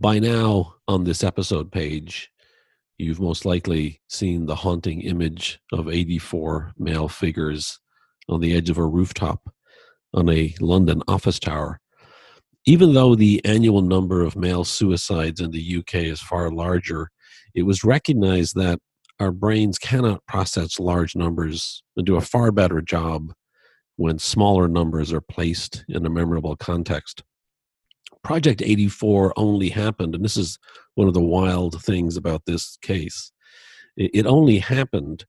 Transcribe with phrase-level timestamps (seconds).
[0.00, 2.30] By now, on this episode page,
[2.98, 7.80] you've most likely seen the haunting image of 84 male figures
[8.28, 9.52] on the edge of a rooftop
[10.14, 11.80] on a London office tower.
[12.64, 17.10] Even though the annual number of male suicides in the UK is far larger,
[17.56, 18.78] it was recognized that
[19.18, 23.32] our brains cannot process large numbers and do a far better job
[23.96, 27.24] when smaller numbers are placed in a memorable context.
[28.22, 30.58] Project 84 only happened, and this is
[30.94, 33.32] one of the wild things about this case.
[33.96, 35.24] It, only happened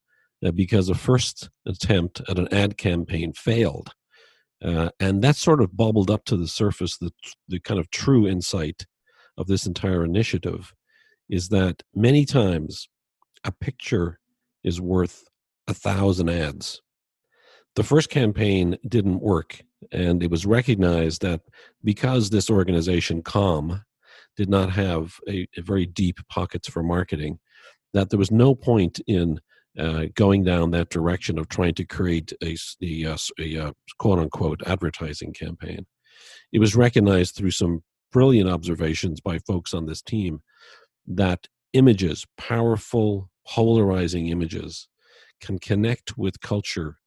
[0.45, 3.93] uh, because a first attempt at an ad campaign failed.
[4.63, 7.11] Uh, and that sort of bubbled up to the surface the,
[7.47, 8.85] the kind of true insight
[9.37, 10.73] of this entire initiative
[11.29, 12.89] is that many times
[13.43, 14.19] a picture
[14.63, 15.23] is worth
[15.67, 16.81] a thousand ads.
[17.75, 19.61] The first campaign didn't work,
[19.91, 21.41] and it was recognized that
[21.83, 23.83] because this organization, CALM,
[24.35, 27.39] did not have a, a very deep pockets for marketing,
[27.93, 29.39] that there was no point in
[29.77, 32.55] uh, going down that direction of trying to create a,
[33.05, 35.85] uh, a, a uh, quote unquote advertising campaign.
[36.51, 40.41] It was recognized through some brilliant observations by folks on this team
[41.07, 44.87] that images, powerful, polarizing images,
[45.41, 46.97] can connect with culture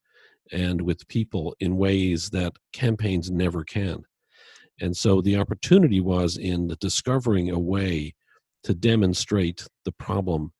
[0.51, 4.03] and with people in ways that campaigns never can.
[4.81, 5.25] And so mm-hmm.
[5.25, 8.13] the opportunity was in discovering a way
[8.63, 10.53] to demonstrate the problem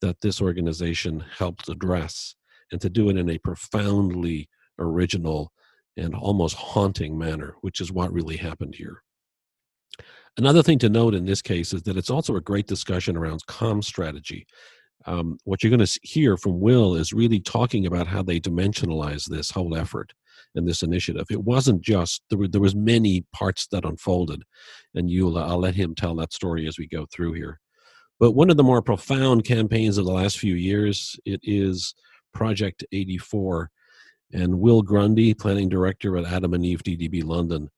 [0.00, 2.36] that this organization helped address
[2.70, 5.52] and to do it in a profoundly original
[5.96, 9.02] and almost haunting manner, which is what really happened here.
[10.36, 13.44] Another thing to note in this case is that it's also a great discussion around
[13.46, 14.46] com strategy.
[15.06, 19.28] Um, what you're going to hear from Will is really talking about how they dimensionalize
[19.28, 20.12] this whole effort
[20.54, 21.26] and this initiative.
[21.30, 24.42] It wasn't just there were there was many parts that unfolded,
[24.94, 27.60] and you'll I'll let him tell that story as we go through here.
[28.20, 31.94] But one of the more profound campaigns of the last few years, it is
[32.34, 33.70] Project 84.
[34.32, 37.70] And Will Grundy, planning director at Adam and Eve DDB London,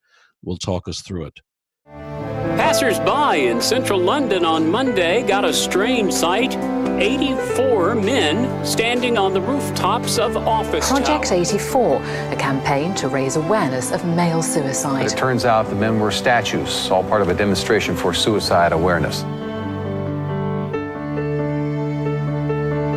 [0.43, 1.39] will talk us through it.
[1.85, 6.53] Passers by in central London on Monday got a strange sight
[7.01, 11.51] 84 men standing on the rooftops of office Project towers.
[11.51, 15.05] 84, a campaign to raise awareness of male suicide.
[15.05, 18.71] But it turns out the men were statues, all part of a demonstration for suicide
[18.71, 19.23] awareness.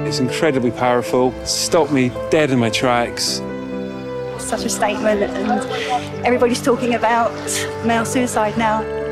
[0.06, 3.41] It's incredibly powerful, stopped me dead in my tracks.
[4.38, 7.32] Such a statement, and everybody's talking about
[7.86, 9.03] male suicide now.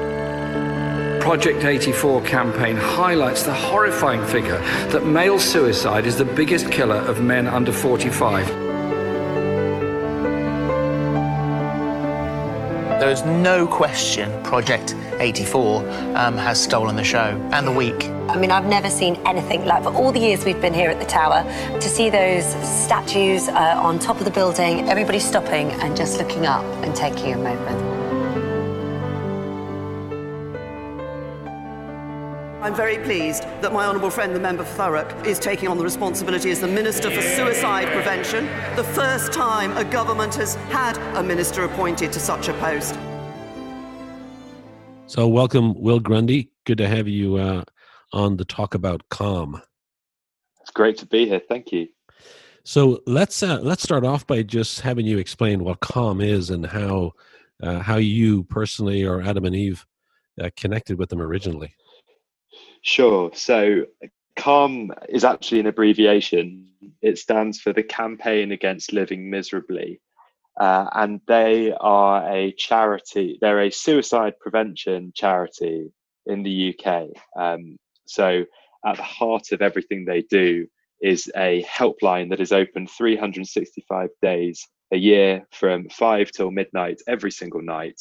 [1.23, 7.23] Project 84 campaign highlights the horrifying figure that male suicide is the biggest killer of
[7.23, 8.49] men under 45.
[12.99, 18.07] There is no question Project 84 um, has stolen the show and the week.
[18.29, 20.99] I mean, I've never seen anything like, for all the years we've been here at
[20.99, 21.45] the tower,
[21.79, 26.47] to see those statues uh, on top of the building, everybody stopping and just looking
[26.47, 27.92] up and taking a moment.
[32.73, 35.85] I'm very pleased that my honourable friend, the member for Thurrock, is taking on the
[35.85, 38.47] responsibility as the Minister for Suicide Prevention,
[38.77, 42.99] the first time a government has had a minister appointed to such a post.
[45.07, 46.51] So, welcome, Will Grundy.
[46.65, 47.65] Good to have you uh,
[48.15, 49.61] on the talk about calm.
[50.63, 51.43] It's great to be here.
[51.47, 51.89] Thank you.
[52.65, 56.65] So let's uh, let's start off by just having you explain what calm is and
[56.65, 57.13] how
[57.63, 59.85] uh, how you personally or Adam and Eve
[60.41, 61.75] uh, connected with them originally.
[62.83, 63.31] Sure.
[63.35, 63.87] So
[64.37, 66.69] CALM is actually an abbreviation.
[67.01, 70.01] It stands for the Campaign Against Living Miserably.
[70.61, 75.91] Uh, and they are a charity, they're a suicide prevention charity
[76.27, 77.07] in the UK.
[77.37, 78.45] Um, so,
[78.85, 80.67] at the heart of everything they do
[81.01, 87.31] is a helpline that is open 365 days a year from 5 till midnight every
[87.31, 88.01] single night.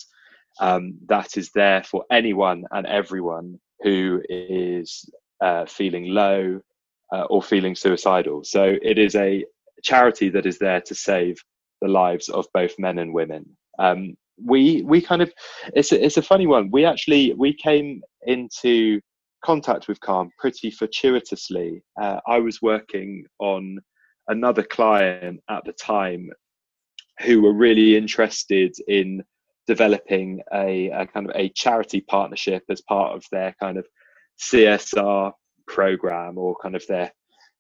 [0.59, 5.09] Um, that is there for anyone and everyone who is
[5.41, 6.61] uh, feeling low
[7.14, 8.44] uh, or feeling suicidal.
[8.44, 9.46] So, it is a
[9.84, 11.38] charity that is there to save
[11.82, 13.46] the lives of both men and women.
[13.79, 15.32] Um, we we kind of
[15.73, 16.70] it's a, it's a funny one.
[16.72, 19.02] We actually we came into
[19.44, 21.84] contact with Calm pretty fortuitously.
[22.00, 23.79] Uh, I was working on
[24.28, 26.29] another client at the time
[27.22, 29.23] who were really interested in
[29.67, 33.87] developing a, a, kind of a charity partnership as part of their kind of
[34.40, 35.31] CSR
[35.67, 37.11] program or kind of their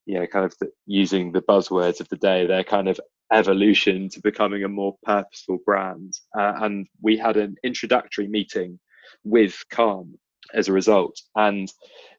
[0.05, 2.99] you know kind of the, using the buzzwords of the day their kind of
[3.31, 8.79] evolution to becoming a more purposeful brand uh, and we had an introductory meeting
[9.23, 10.17] with calm
[10.53, 11.19] as a result.
[11.35, 11.71] And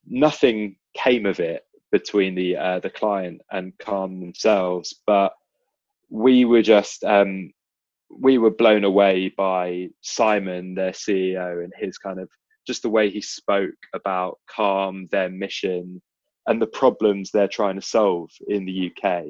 [0.07, 5.33] nothing came of it between the uh, the client and Calm themselves, but
[6.11, 7.53] we were just um,
[8.19, 12.29] we were blown away by Simon, their CEO, and his kind of
[12.67, 16.01] just the way he spoke about Calm, their mission,
[16.47, 19.25] and the problems they're trying to solve in the UK.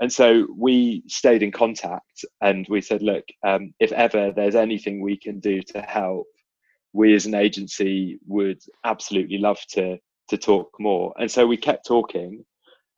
[0.00, 5.00] And so we stayed in contact and we said, look, um, if ever there's anything
[5.00, 6.26] we can do to help,
[6.92, 9.98] we as an agency would absolutely love to
[10.28, 11.14] to talk more.
[11.18, 12.44] And so we kept talking.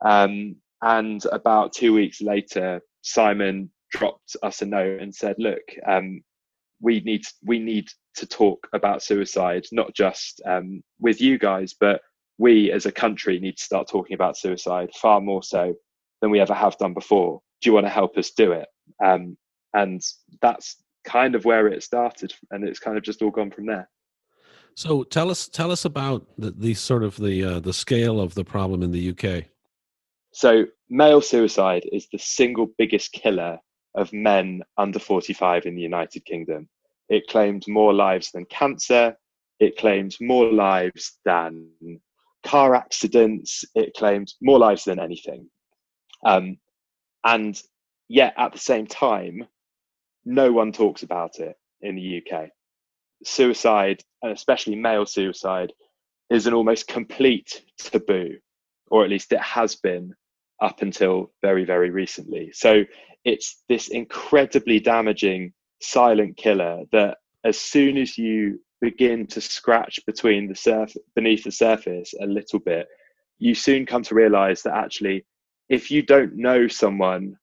[0.05, 6.23] Um, and about two weeks later, Simon dropped us a note and said, "Look, um,
[6.81, 12.01] we need we need to talk about suicide, not just um, with you guys, but
[12.39, 15.75] we as a country need to start talking about suicide far more so
[16.21, 17.41] than we ever have done before.
[17.61, 18.69] Do you want to help us do it?"
[19.05, 19.37] Um,
[19.75, 20.01] and
[20.43, 23.89] that's kind of where it started, and it's kind of just all gone from there.
[24.75, 28.35] So tell us tell us about the, the sort of the uh, the scale of
[28.35, 29.45] the problem in the UK.
[30.33, 33.59] So male suicide is the single biggest killer
[33.95, 36.69] of men under 45 in the United Kingdom.
[37.09, 39.17] It claimed more lives than cancer.
[39.59, 41.69] It claimed more lives than
[42.45, 43.65] car accidents.
[43.75, 45.49] It claimed more lives than anything.
[46.25, 46.59] Um,
[47.25, 47.61] and
[48.09, 49.47] yet, at the same time,
[50.25, 52.51] no one talks about it in the UK.
[53.25, 55.73] Suicide, and especially male suicide,
[56.31, 58.37] is an almost complete taboo,
[58.91, 60.15] or at least it has been
[60.63, 62.53] up until very, very recently.
[62.53, 62.85] So
[63.25, 70.49] it's this incredibly damaging silent killer that as soon as you begin to scratch between
[70.49, 72.87] the surf beneath the surface a little bit,
[73.39, 75.25] you soon come to realize that actually,
[75.69, 77.37] if you don't know someone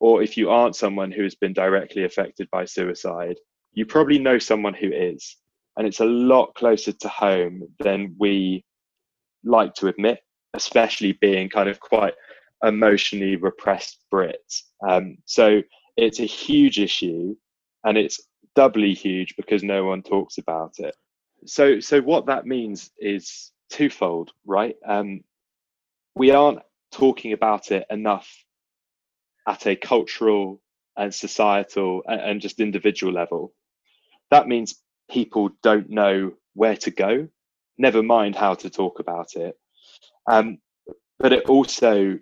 [0.00, 3.36] or if you aren't someone who has been directly affected by suicide,
[3.72, 5.36] you probably know someone who is.
[5.76, 8.64] And it's a lot closer to home than we
[9.44, 10.20] like to admit,
[10.54, 12.14] especially being kind of quite
[12.64, 14.62] emotionally repressed Brits.
[14.86, 15.62] Um, so
[15.96, 17.36] it's a huge issue,
[17.84, 18.20] and it's
[18.54, 20.94] doubly huge because no one talks about it.
[21.46, 24.76] So, so what that means is twofold, right?
[24.86, 25.22] Um,
[26.14, 26.60] we aren't
[26.92, 28.28] talking about it enough
[29.46, 30.60] at a cultural
[30.96, 33.52] and societal and just individual level.
[34.30, 34.76] That means
[35.10, 37.28] people don't know where to go,
[37.78, 39.58] never mind how to talk about it.
[40.30, 40.58] Um,
[41.18, 42.18] but it also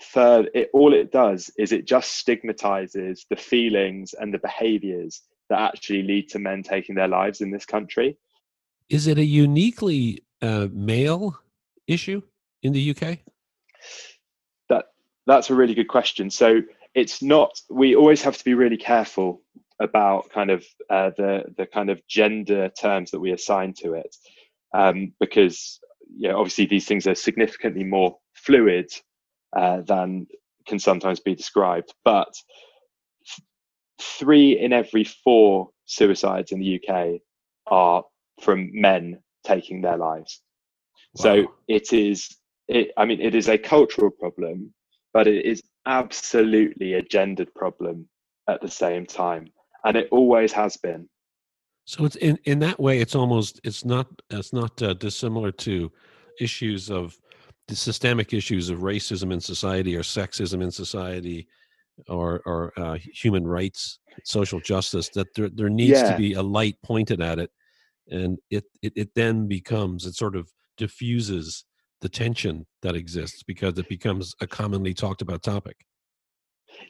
[0.00, 5.60] further it all it does is it just stigmatizes the feelings and the behaviors that
[5.60, 8.16] actually lead to men taking their lives in this country.
[8.88, 11.36] Is it a uniquely uh, male
[11.86, 12.22] issue
[12.62, 13.18] in the uk
[14.68, 14.86] that
[15.26, 16.30] that's a really good question.
[16.30, 16.62] So
[16.94, 19.42] it's not we always have to be really careful
[19.80, 24.16] about kind of uh, the the kind of gender terms that we assign to it
[24.74, 25.80] um, because
[26.16, 28.90] yeah obviously these things are significantly more fluid
[29.56, 30.26] uh, than
[30.66, 31.92] can sometimes be described.
[32.04, 32.34] But
[34.00, 37.20] three in every four suicides in the UK
[37.66, 38.04] are
[38.40, 40.40] from men taking their lives.
[41.14, 41.22] Wow.
[41.22, 42.36] So it is,
[42.68, 44.72] it, I mean, it is a cultural problem,
[45.12, 48.08] but it is absolutely a gendered problem
[48.48, 49.50] at the same time,
[49.84, 51.08] and it always has been.
[51.86, 55.90] So it's in in that way, it's almost it's not it's not uh, dissimilar to
[56.38, 57.18] issues of
[57.68, 61.46] the systemic issues of racism in society or sexism in society
[62.08, 66.10] or or uh, human rights social justice that there, there needs yeah.
[66.10, 67.50] to be a light pointed at it.
[68.08, 71.64] And it, it it then becomes it sort of diffuses
[72.00, 75.76] the tension that exists because it becomes a commonly talked about topic.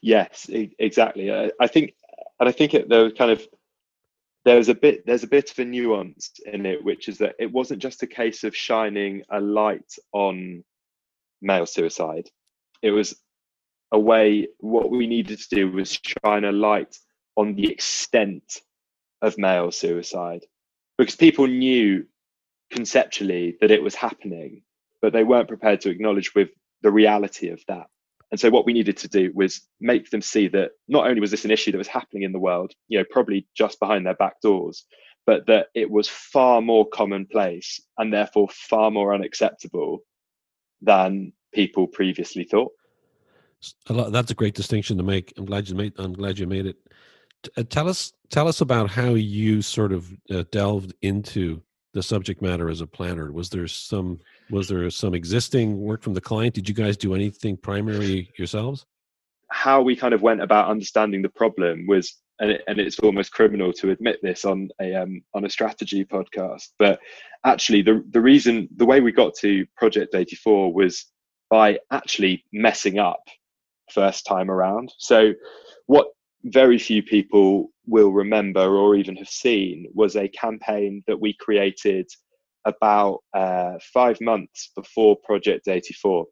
[0.02, 1.32] Yes exactly.
[1.32, 1.94] I, I think
[2.40, 3.47] and i think it, there was kind of
[4.44, 7.52] there's a bit there's a bit of a nuance in it which is that it
[7.52, 10.64] wasn't just a case of shining a light on
[11.40, 12.28] male suicide.
[12.83, 13.16] It was
[13.92, 16.97] a way, what we needed to do was shine a light
[17.37, 18.61] on the extent
[19.23, 20.45] of male suicide
[20.97, 22.04] because people knew
[22.71, 24.62] conceptually that it was happening,
[25.00, 26.49] but they weren't prepared to acknowledge with
[26.83, 27.87] the reality of that.
[28.30, 31.30] And so what we needed to do was make them see that not only was
[31.30, 34.14] this an issue that was happening in the world, you know, probably just behind their
[34.14, 34.85] back doors,
[35.25, 40.00] but that it was far more commonplace and therefore far more unacceptable
[40.80, 42.73] than people previously thought.
[43.88, 45.32] That's a great distinction to make.
[45.37, 45.92] I'm glad you made.
[45.99, 46.76] I'm glad you made it.
[47.56, 51.62] Uh, tell us, tell us about how you sort of uh, delved into
[51.94, 53.32] the subject matter as a planner.
[53.32, 54.20] Was there some,
[54.50, 56.54] was there some existing work from the client?
[56.54, 58.87] Did you guys do anything primary yourselves?
[59.50, 63.33] How we kind of went about understanding the problem was and, it, and it's almost
[63.33, 66.68] criminal to admit this on a um, on a strategy podcast.
[66.78, 67.00] But
[67.45, 71.07] actually, the the reason the way we got to Project 84 was
[71.50, 73.23] by actually messing up
[73.90, 74.92] first time around.
[74.99, 75.33] So
[75.87, 76.09] what
[76.45, 82.07] very few people will remember or even have seen was a campaign that we created
[82.64, 86.26] about uh, five months before Project 84,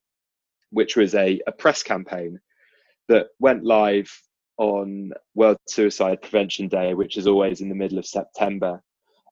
[0.70, 2.38] which was a, a press campaign
[3.08, 4.10] that went live
[4.58, 8.82] on World Suicide Prevention Day, which is always in the middle of September.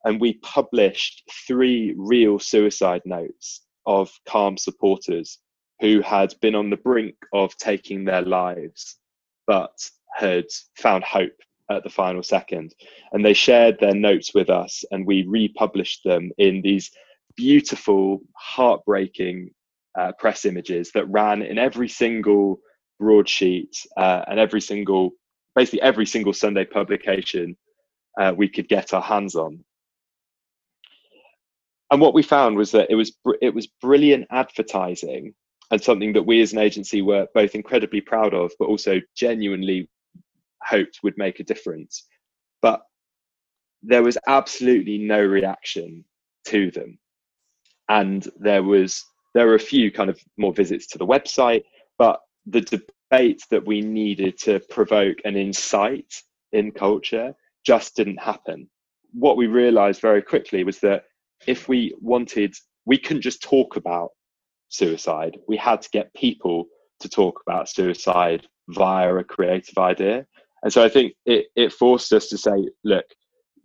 [0.03, 5.39] And we published three real suicide notes of calm supporters
[5.81, 8.97] who had been on the brink of taking their lives,
[9.47, 9.75] but
[10.15, 10.45] had
[10.77, 11.33] found hope
[11.69, 12.73] at the final second.
[13.11, 16.91] And they shared their notes with us, and we republished them in these
[17.35, 19.51] beautiful, heartbreaking
[19.99, 22.59] uh, press images that ran in every single
[22.99, 25.11] broadsheet uh, and every single,
[25.55, 27.55] basically every single Sunday publication
[28.19, 29.63] uh, we could get our hands on.
[31.91, 35.33] And what we found was that it was it was brilliant advertising
[35.71, 39.89] and something that we as an agency were both incredibly proud of, but also genuinely
[40.63, 42.05] hoped would make a difference.
[42.61, 42.81] But
[43.83, 46.03] there was absolutely no reaction
[46.47, 46.97] to them,
[47.89, 51.63] and there was there were a few kind of more visits to the website,
[51.97, 56.13] but the debate that we needed to provoke an insight
[56.51, 57.33] in culture
[57.65, 58.69] just didn't happen.
[59.13, 61.05] What we realized very quickly was that
[61.47, 64.09] if we wanted, we couldn't just talk about
[64.69, 65.37] suicide.
[65.47, 66.65] We had to get people
[66.99, 70.25] to talk about suicide via a creative idea.
[70.63, 73.05] And so I think it, it forced us to say, look,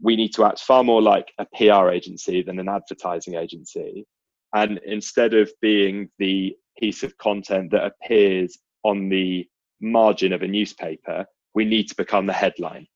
[0.03, 4.07] we need to act far more like a PR agency than an advertising agency.
[4.55, 9.47] And instead of being the piece of content that appears on the
[9.81, 12.87] margin of a newspaper, we need to become the headline.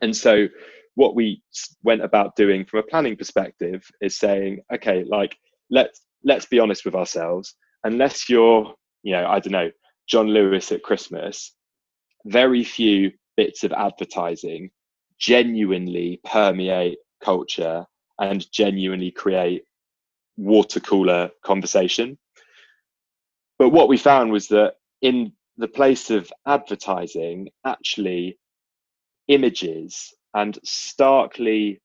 [0.00, 0.48] And so
[0.94, 1.42] what we
[1.82, 5.36] went about doing from a planning perspective is saying, okay, like
[5.70, 7.54] let's let's be honest with ourselves.
[7.84, 9.70] Unless you're, you know, I don't know,
[10.08, 11.54] John Lewis at Christmas,
[12.26, 14.70] very few bits of advertising
[15.18, 17.86] genuinely permeate culture
[18.18, 19.64] and genuinely create
[20.36, 22.18] water cooler conversation.
[23.58, 28.38] But what we found was that in the place of advertising, actually,
[29.28, 31.80] images and starkly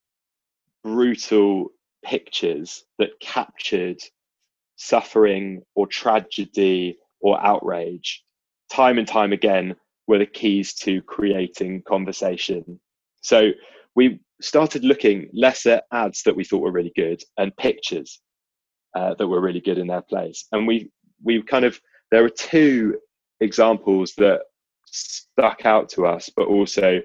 [0.84, 1.70] brutal
[2.04, 4.00] pictures that captured
[4.78, 8.24] suffering or tragedy or outrage,
[8.72, 9.76] time and time again,
[10.08, 12.80] were the keys to creating conversation.
[13.22, 13.52] So
[13.96, 18.22] we started looking less at ads that we thought were really good and pictures
[18.96, 20.46] uh, that were really good in their place.
[20.52, 20.90] And we
[21.24, 21.82] we kind of
[22.12, 22.98] there are two
[23.39, 24.41] examples that
[24.86, 27.01] stuck out to us, but also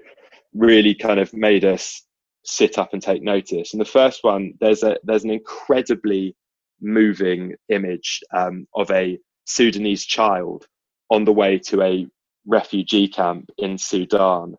[0.53, 2.03] really kind of made us
[2.45, 3.73] sit up and take notice.
[3.73, 6.35] And the first one, there's a there's an incredibly
[6.81, 10.65] moving image um, of a Sudanese child
[11.09, 12.07] on the way to a
[12.45, 14.55] refugee camp in Sudan.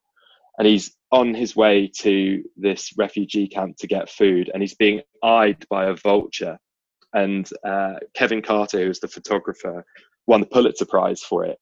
[0.59, 5.01] And he's on his way to this refugee camp to get food, and he's being
[5.23, 6.59] eyed by a vulture.
[7.13, 9.85] And uh, Kevin Carter, who's the photographer,
[10.27, 11.59] won the Pulitzer Prize for it.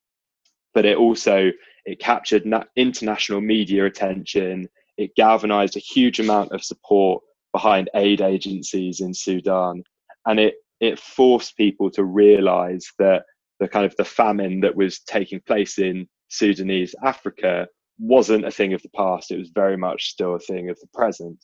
[0.74, 1.50] But it also
[1.84, 4.68] it captured na- international media attention.
[4.96, 9.82] It galvanized a huge amount of support behind aid agencies in Sudan,
[10.26, 13.24] and it it forced people to realize that
[13.60, 18.72] the kind of the famine that was taking place in Sudanese Africa wasn't a thing
[18.72, 19.30] of the past.
[19.30, 21.38] It was very much still a thing of the present.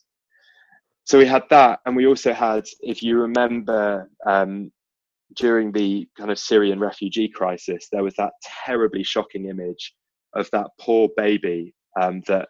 [1.05, 4.73] So we had that, and we also had, if you remember, um,
[5.37, 8.33] during the kind of Syrian refugee crisis, there was that
[8.65, 9.95] terribly shocking image
[10.35, 12.49] of that poor baby um, that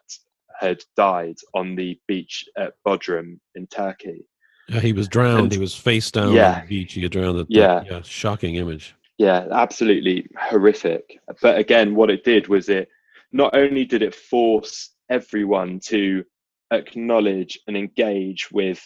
[0.59, 4.25] had died on the beach at Bodrum in Turkey.
[4.67, 5.43] Yeah, he was drowned.
[5.43, 6.93] And, he was face down yeah, on the beach.
[6.93, 7.45] He had drowned.
[7.49, 7.83] yeah.
[7.89, 8.95] yeah, shocking image.
[9.17, 11.19] Yeah, absolutely horrific.
[11.41, 12.87] But again, what it did was it
[13.31, 16.23] not only did it force everyone to
[16.71, 18.81] acknowledge and engage with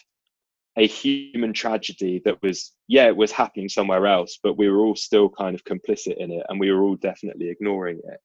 [0.77, 4.95] a human tragedy that was yeah it was happening somewhere else but we were all
[4.95, 8.19] still kind of complicit in it and we were all definitely ignoring it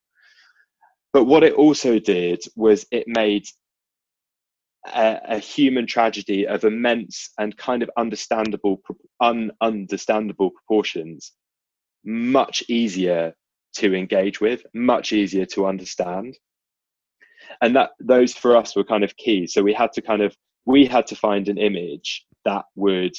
[1.12, 3.44] but what it also did was it made
[4.86, 8.80] a, a, human tragedy of immense and kind of understandable,
[9.20, 11.32] ununderstandable proportions
[12.04, 13.34] much easier
[13.74, 16.36] to engage with, much easier to understand.
[17.62, 19.46] And that those for us were kind of key.
[19.46, 23.14] So we had to kind of we had to find an image that would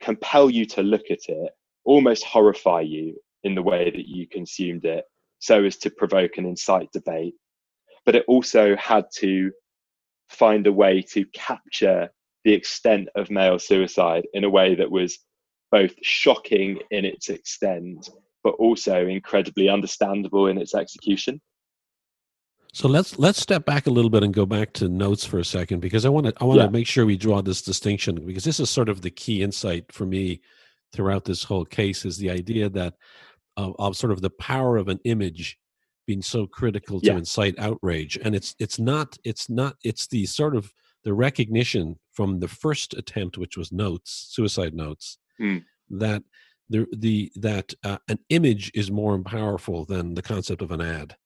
[0.00, 1.52] compel you to look at it,
[1.84, 5.04] almost horrify you in the way that you consumed it,
[5.38, 7.34] so as to provoke and incite debate,
[8.04, 9.50] but it also had to
[10.28, 12.08] find a way to capture
[12.44, 15.18] the extent of male suicide in a way that was
[15.70, 18.10] both shocking in its extent,
[18.42, 21.40] but also incredibly understandable in its execution.
[22.74, 25.44] So let's let's step back a little bit and go back to notes for a
[25.44, 26.70] second because I want to I want to Yeah.
[26.70, 30.06] make sure we draw this distinction because this is sort of the key insight for
[30.06, 30.40] me
[30.92, 32.94] throughout this whole case is the idea that
[33.58, 35.58] of, of sort of the power of an image
[36.06, 37.18] being so critical to Yeah.
[37.18, 40.72] incite outrage and it's it's not it's not it's the sort of
[41.04, 45.64] the recognition from the first attempt which was notes suicide notes Mm.
[45.90, 46.22] that
[46.70, 51.16] the the that uh, an image is more powerful than the concept of an ad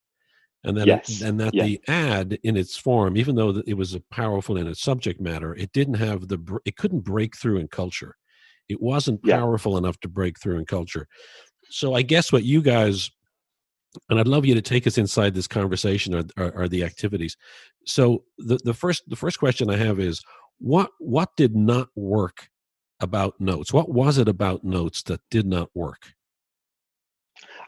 [0.64, 1.64] and that Yes, and that yeah.
[1.64, 5.54] the ad in its form even though it was a powerful in its subject matter
[5.54, 8.16] it didn't have the it couldn't break through in culture.
[8.68, 9.36] It wasn't Yeah.
[9.36, 11.06] powerful enough to break through in culture.
[11.70, 13.10] So i guess what you guys
[14.10, 17.36] and i'd love you to take us inside this conversation are, are, are the activities.
[17.86, 20.22] So the, the first the first question i have is
[20.58, 22.48] what what did not work
[23.00, 23.72] about notes?
[23.72, 26.14] What was it about notes that did not work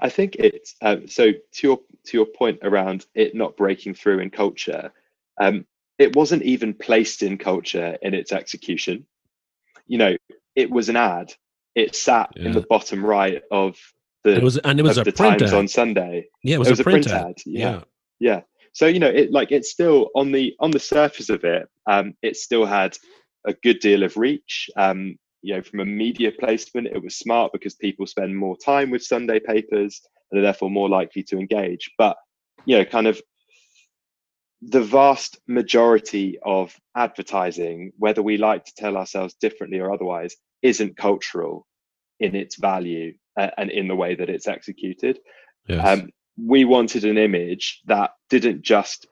[0.00, 4.21] I think it's um, so to your to your point around it not breaking through
[4.21, 4.93] in culture.
[5.40, 5.67] Um,
[5.99, 9.07] it wasn't even placed in culture in its execution.
[9.87, 10.17] You know,
[10.55, 11.35] it was an ad.
[11.75, 13.76] It sat in the bottom right of
[14.25, 15.59] the it was and it was a the print Times ad.
[15.59, 16.28] on Sunday.
[16.43, 17.83] yeah it was, a, print, ad, Yeah.
[18.21, 18.40] yeah.
[18.73, 21.69] So you know, it like it's still on the on the surface of it.
[21.87, 22.97] Um, it still had
[23.47, 24.71] a good deal of reach.
[24.76, 28.90] Um, you know, from a media placement, it was smart because people spend more time
[28.90, 31.90] with Sunday papers and are therefore more likely to engage.
[31.99, 32.16] But
[32.64, 33.21] you know, kind of
[34.61, 40.97] the vast majority of advertising, whether we like to tell ourselves differently or otherwise, isn't
[40.97, 41.66] cultural
[42.18, 45.21] in its value uh, and in the way that it's executed.
[45.68, 45.87] Yes.
[45.87, 49.07] Um, we wanted an image that didn't just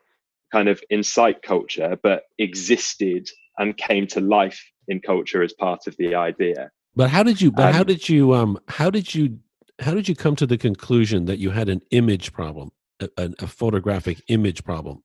[0.52, 3.28] kind of incite culture, but existed
[3.58, 6.70] and came to life in culture as part of the idea.
[6.94, 7.52] But how did you?
[7.52, 8.34] But how Um, did you?
[8.34, 9.38] Um, how did you?
[9.78, 13.30] How did you come to the conclusion that you had an image problem, a, a,
[13.40, 15.02] a photographic image problem?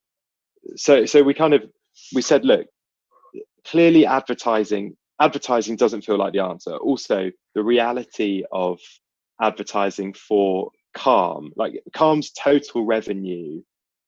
[0.78, 1.64] So, so we kind of
[2.16, 2.68] we said, look,
[3.66, 6.76] clearly advertising advertising doesn't feel like the answer.
[6.78, 8.80] Also, the reality of
[9.40, 13.62] advertising for Calm, like Calm's total revenue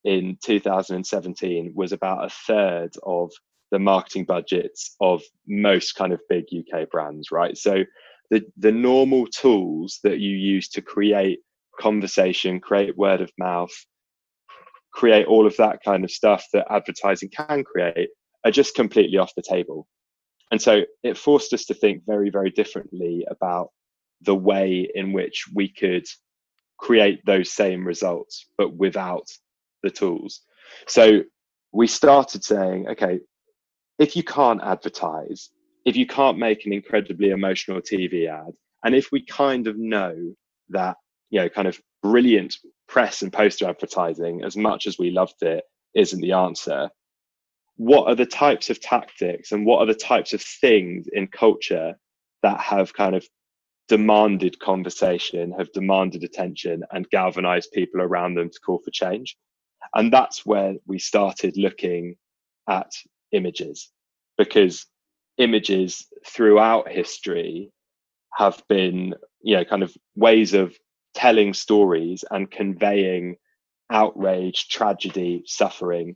[0.04, 3.32] in 2017 was about a third of
[3.74, 7.58] the marketing budgets of most kind of big UK brands, right?
[7.58, 7.84] So
[8.30, 11.40] the the normal tools that you use to create
[11.82, 13.74] conversation, create word of mouth,
[14.94, 18.10] create all of that kind of stuff that advertising can create
[18.46, 19.88] are just completely off the table.
[20.52, 23.70] And so it forced us to think very, very differently about
[24.22, 26.06] the way in which we could
[26.78, 29.28] create those same results, but without
[29.82, 30.42] the tools.
[30.88, 31.24] So
[31.72, 33.20] we started saying, okay,
[34.00, 35.50] if you can't advertise,
[35.86, 38.54] if you can't make an incredibly emotional TV ad,
[38.84, 40.34] and if we kind of know
[40.70, 40.98] that,
[41.30, 45.64] you know, kind of brilliant press and poster advertising, as much as we loved it,
[45.96, 46.90] isn't the answer,
[47.78, 51.96] what are the types of tactics and what are the types of things in culture
[52.44, 53.26] that have kind of
[53.88, 59.38] demanded conversation, have demanded attention, and galvanized people around them to call for change?
[59.94, 62.16] And that's where we started looking
[62.70, 62.92] at
[63.34, 63.92] images
[64.38, 64.86] because
[65.38, 67.72] images throughout history
[68.36, 70.76] have been, you know, kind of ways of
[71.14, 73.36] telling stories and conveying
[73.92, 76.16] outrage, tragedy, suffering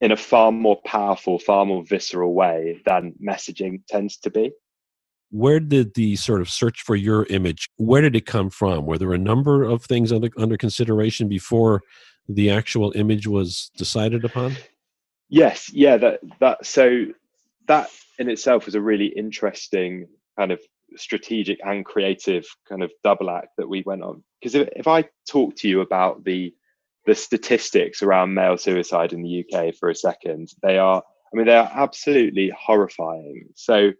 [0.00, 4.50] in a far more powerful, far more visceral way than messaging tends to be.
[5.30, 7.68] Where did the sort of search for your image?
[7.76, 8.86] Where did it come from?
[8.86, 11.82] Were there a number of things under under consideration before
[12.28, 14.56] the actual image was decided upon?
[15.28, 17.06] Yes, yeah, that that so
[17.68, 20.06] that in itself was a really interesting
[20.38, 20.60] kind of
[20.96, 24.22] strategic and creative kind of double act that we went on.
[24.40, 26.54] Because if, if I talk to you about the
[27.06, 31.46] the statistics around male suicide in the UK for a second, they are I mean
[31.46, 33.48] they are absolutely horrifying.
[33.56, 33.92] So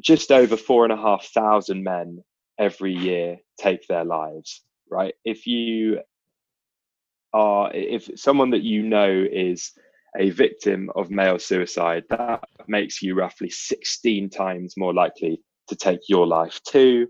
[0.00, 2.22] just over four and a half thousand men
[2.58, 5.14] every year take their lives, right?
[5.24, 6.00] If you
[7.36, 9.72] are if someone that you know is
[10.18, 16.00] a victim of male suicide, that makes you roughly 16 times more likely to take
[16.08, 17.06] your life too.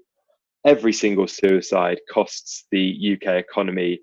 [0.64, 4.00] Every single suicide costs the UK economy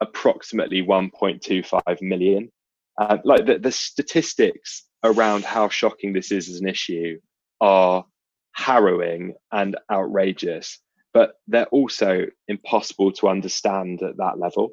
[0.00, 2.50] approximately 1.25 million.
[2.98, 7.18] Uh, like the, the statistics around how shocking this is as an issue
[7.60, 8.04] are
[8.52, 10.78] harrowing and outrageous,
[11.12, 14.70] but they're also impossible to understand at that level.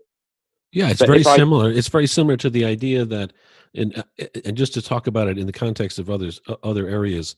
[0.72, 1.72] Yeah, it's But very if I- similar.
[1.72, 3.34] It's very similar to the idea that,
[3.74, 4.04] in, uh,
[4.46, 7.36] and just to talk about it in the context of others, uh, other areas.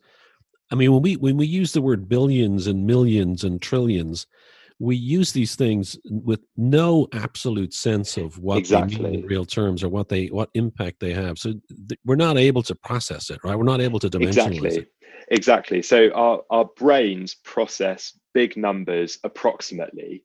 [0.71, 4.27] I mean, when we when we use the word billions and millions and trillions,
[4.77, 9.83] we use these things with no absolute sense of what they mean in real terms
[9.83, 11.37] or what they what impact they have.
[11.39, 11.53] So
[11.87, 13.55] th- we're not able to process it, right?
[13.57, 14.91] We're not able to dimensionalize exactly it.
[15.29, 20.23] exactly so our our brains process big numbers approximately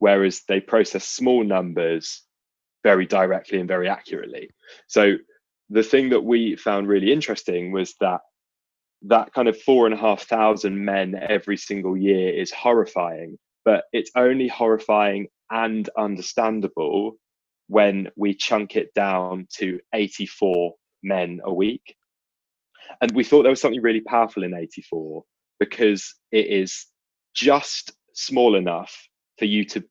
[0.00, 2.22] whereas they process small numbers
[2.84, 4.50] very directly and very accurately.
[4.86, 5.14] So
[5.70, 8.20] the thing that we found really interesting was that
[9.02, 13.84] that kind of four and a half thousand men every single year is horrifying but
[13.92, 17.16] it's only horrifying and understandable
[17.68, 21.96] when we chunk it down to 84 men a week.
[23.00, 25.22] And we thought there was something really powerful in 84
[25.58, 26.86] because it is
[27.34, 29.82] just small enough for you to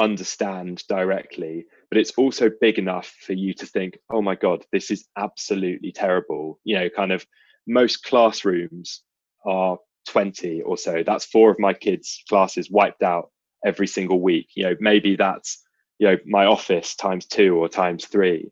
[0.00, 4.90] understand directly but it's also big enough for you to think oh my god this
[4.90, 6.58] is absolutely terrible.
[6.64, 7.26] You know kind of
[7.66, 9.02] most classrooms
[9.44, 11.02] are 20 or so.
[11.04, 13.30] That's four of my kids classes wiped out
[13.64, 14.48] every single week.
[14.54, 15.62] You know maybe that's
[15.98, 18.50] you know my office times two or times three.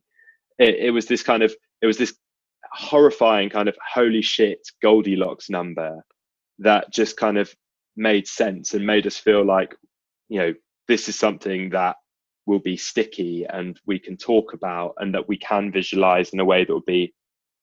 [0.59, 2.15] It, it was this kind of it was this
[2.73, 6.05] horrifying kind of holy shit Goldilocks number
[6.59, 7.55] that just kind of
[7.97, 9.75] made sense and made us feel like,
[10.29, 10.55] you know,
[10.87, 11.97] this is something that
[12.49, 16.45] will be sticky and we can talk about and that we can visualize in a
[16.45, 17.15] way that will be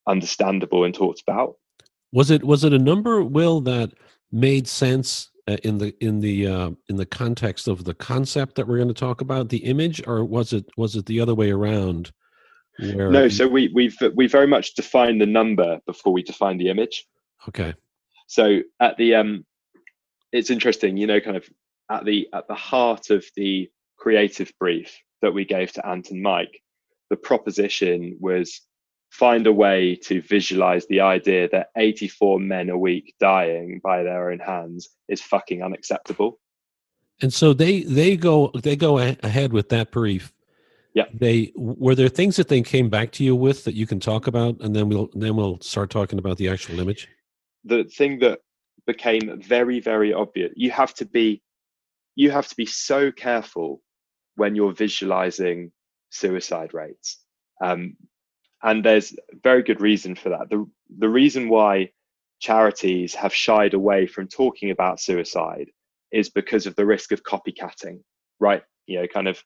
[0.07, 1.55] understandable and talked about.
[2.13, 3.91] Was it was it a number, Will, that
[4.31, 8.67] made sense uh, in the in the uh, in the context of the concept that
[8.67, 11.51] we're going to talk about, the image, or was it was it the other way
[11.51, 12.11] around?
[12.79, 16.69] Where No, so we we've we very much defined the number before we define the
[16.69, 17.05] image.
[17.47, 17.73] okay,
[18.27, 19.45] So at the um
[20.31, 21.49] it's interesting, you know, kind of
[21.91, 26.21] at the at the heart of the creative brief that we gave to Ant and
[26.21, 26.61] Mike,
[27.09, 28.61] the proposition was
[29.09, 34.31] find a way to visualize the idea that 84 men a week dying by their
[34.31, 36.39] own hands is fucking unacceptable.
[37.21, 40.33] and so they they go they go ahead with that brief.
[40.93, 41.05] Yeah.
[41.13, 44.27] They were there things that they came back to you with that you can talk
[44.27, 47.07] about, and then we'll then we'll start talking about the actual image.
[47.63, 48.39] the thing that
[48.85, 51.41] became very very obvious you have to be
[52.15, 53.81] you have to be so careful
[54.35, 55.71] when you're visualizing
[56.09, 57.19] suicide rates.
[57.63, 57.97] Um,
[58.63, 60.49] and there's very good reason for that.
[60.49, 60.65] The
[60.97, 61.91] the reason why
[62.39, 65.69] charities have shied away from talking about suicide
[66.11, 67.99] is because of the risk of copycatting
[68.39, 68.63] right?
[68.87, 69.41] You know kind of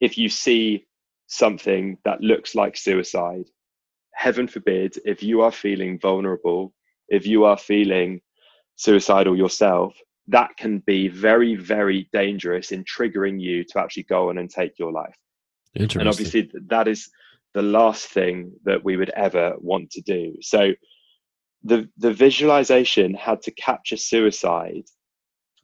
[0.00, 0.86] if you see
[1.28, 3.44] something that looks like suicide
[4.14, 6.72] heaven forbid if you are feeling vulnerable
[7.08, 8.20] if you are feeling
[8.76, 9.94] suicidal yourself
[10.28, 14.78] that can be very very dangerous in triggering you to actually go on and take
[14.78, 15.16] your life
[15.74, 16.00] Interesting.
[16.00, 17.08] and obviously that is
[17.54, 20.72] the last thing that we would ever want to do so
[21.64, 24.84] the the visualization had to capture suicide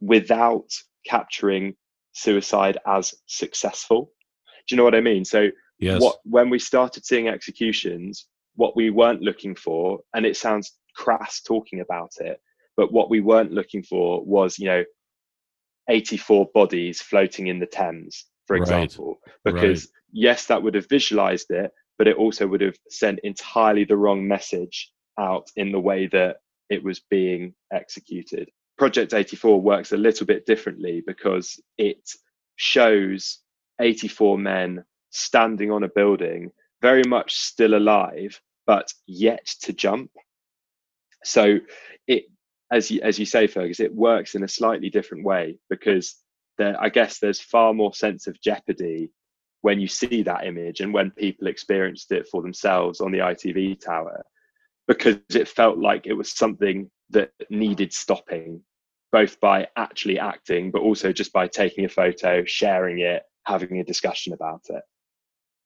[0.01, 0.68] without
[1.07, 1.75] capturing
[2.12, 4.12] suicide as successful
[4.66, 5.48] do you know what i mean so
[5.79, 6.01] yes.
[6.01, 11.40] what when we started seeing executions what we weren't looking for and it sounds crass
[11.40, 12.40] talking about it
[12.76, 14.85] but what we weren't looking for was you know
[15.88, 18.68] 84 bodies floating in the thames for Right.
[18.90, 19.18] example.
[19.44, 23.96] Because yes that would have visualized it but it also would have sent entirely the
[23.96, 26.38] wrong message out in the way that
[26.70, 28.50] it was being executed.
[28.78, 32.11] Project 84 works a little bit differently because it
[32.56, 33.38] shows
[33.80, 40.11] 84 men standing on a building very much still alive but yet to jump.
[41.24, 41.58] So
[42.06, 42.24] it
[42.72, 46.16] as you as you say fergus it works in a slightly different way because
[46.58, 49.11] there i guess there's far more sense of jeopardy
[49.61, 53.80] when you see that image and when people experienced it for themselves on the itv
[53.80, 54.22] tower
[54.88, 58.61] because it felt like it was something that needed stopping
[59.12, 63.85] both by actually acting but also just by taking a photo sharing it having a
[63.85, 64.82] discussion about it.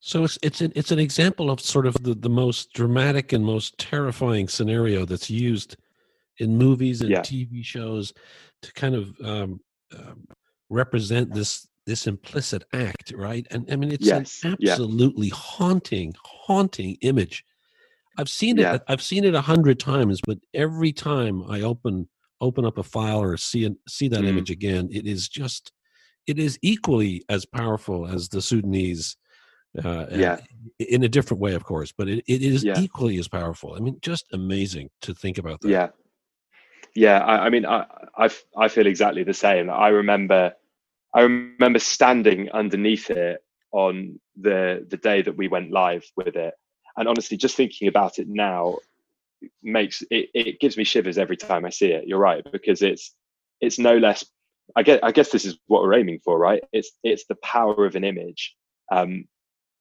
[0.00, 3.44] So it's it's an, it's an example of sort of the, the most dramatic and
[3.44, 5.76] most terrifying scenario that's used
[6.38, 7.20] in movies and Yeah.
[7.22, 8.12] TV shows
[8.62, 9.60] to kind of um,
[9.96, 10.26] um,
[10.68, 13.46] represent this this implicit act, right?
[13.52, 14.72] And I mean, it's Yes, an yeah.
[14.72, 17.44] absolutely haunting, haunting image.
[18.18, 18.74] I've seen Yeah.
[18.74, 18.82] it.
[18.88, 22.08] I've seen it a hundred times, but every time I open
[22.40, 24.28] open up a file or see it, see that Mm.
[24.28, 25.72] image again, it is just
[26.26, 29.16] it is equally as powerful as the Sudanese
[29.84, 30.40] uh, Yeah.
[30.80, 32.80] in a different way, of course, but it, it is Yeah.
[32.80, 33.74] equally as powerful.
[33.74, 35.68] I mean, just amazing to think about that.
[35.68, 35.88] Yeah,
[36.96, 37.18] yeah.
[37.18, 39.70] I, I mean, I, I I feel exactly the same.
[39.70, 40.54] I remember,
[41.14, 46.54] I remember standing underneath it on the the day that we went live with it.
[46.96, 48.78] And honestly, just thinking about it now
[49.62, 52.06] makes it, it gives me shivers every time I see it.
[52.06, 53.14] You're right because it's
[53.60, 54.24] it's no less.
[54.74, 56.62] I guess I guess this is what we're aiming for, right?
[56.72, 58.56] It's it's the power of an image,
[58.90, 59.26] um,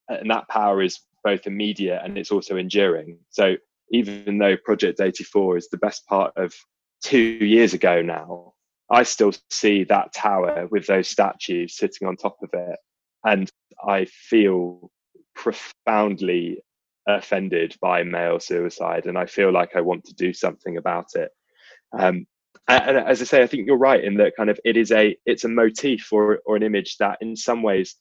[0.10, 3.17] and that power is both immediate and it's also enduring.
[3.32, 3.56] So
[3.91, 6.54] even though Project 84 is the best part of
[7.03, 8.53] two years ago now,
[8.89, 12.77] I still see that tower with those statues sitting on top of it,
[13.23, 13.49] and
[13.88, 14.91] I feel
[15.34, 16.60] profoundly
[17.08, 21.31] offended by male suicide, and I feel like I want to do something about it.
[21.97, 22.25] Um,
[22.67, 25.15] and as I say, I think you're right in that kind of it is a
[25.25, 27.95] it's a motif or or an image that in some ways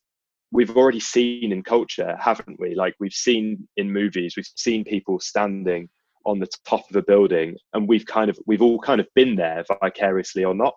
[0.52, 2.74] we've already seen in culture, haven't we?
[2.74, 5.88] Like we've seen in movies, we've seen people standing
[6.24, 9.36] on the top of a building, and we've kind of we've all kind of been
[9.36, 10.74] there vicariously or not.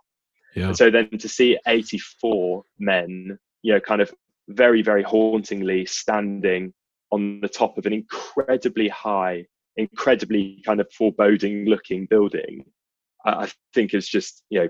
[0.55, 0.67] Yeah.
[0.67, 4.11] And so then to see 84 men, you know, kind of
[4.49, 6.73] very very hauntingly standing
[7.11, 12.65] on the top of an incredibly high, incredibly kind of foreboding looking building,
[13.25, 14.69] I think is just you know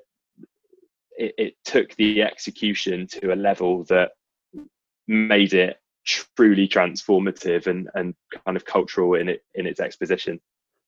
[1.17, 4.11] it, it took the execution to a level that
[5.07, 10.39] made it truly transformative and and kind of cultural in it in its exposition.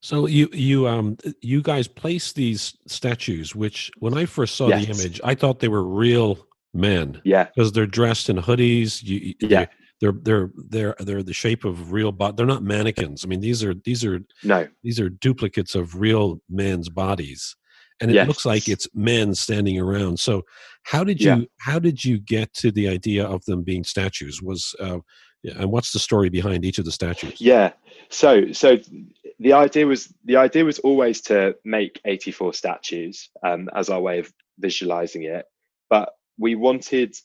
[0.01, 4.85] So you you um you guys place these statues, which when I first saw Yes.
[4.85, 7.21] the image, I thought they were real men.
[7.25, 7.45] Yeah.
[7.55, 9.03] because they're dressed in hoodies.
[9.03, 9.65] You, Yeah.
[9.99, 13.25] they're they're they're they're the shape of real, but they're not mannequins.
[13.25, 14.67] I mean, these are these are No.
[14.83, 17.55] these are duplicates of real men's bodies,
[17.99, 20.19] and it looks like it's men standing around.
[20.21, 20.43] So,
[20.83, 21.41] how did you Yeah.
[21.59, 24.41] how did you get to the idea of them being statues?
[24.41, 24.99] Was uh,
[25.43, 27.39] and what's the story behind each of the statues?
[27.41, 27.71] Yeah.
[28.09, 28.77] So so
[29.39, 34.19] the idea was the idea was always to make 84 statues um, as our way
[34.19, 35.45] of visualizing it,
[35.89, 37.15] but we wanted,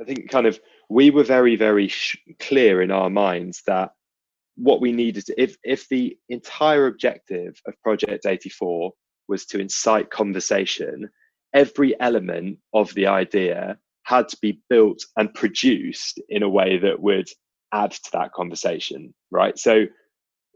[0.00, 0.58] I think, kind of
[0.90, 3.92] we were very very sh- clear in our minds that
[4.56, 8.92] what we needed to, if if the entire objective of Project 84
[9.28, 11.08] was to incite conversation,
[11.54, 17.00] every element of the idea had to be built and produced in a way that
[17.00, 17.28] would
[17.72, 19.58] add to that conversation, right?
[19.58, 19.84] So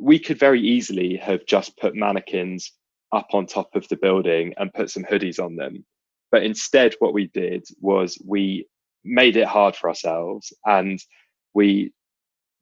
[0.02, 2.72] we could very easily have just put mannequins
[3.12, 5.84] up on top of the building and put some hoodies on them.
[6.32, 8.66] But instead, what we did was we
[9.04, 10.98] made it hard for ourselves and
[11.54, 11.92] we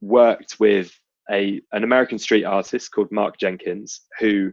[0.02, 0.92] worked with
[1.30, 4.52] a an American street artist called Mark Jenkins who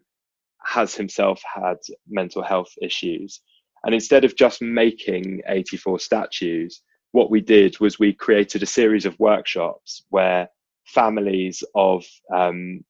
[0.63, 3.41] has himself had mental health issues.
[3.83, 9.05] And instead of just making 84 statues, what we did was we created a series
[9.05, 10.47] of workshops where
[10.87, 12.83] families of um,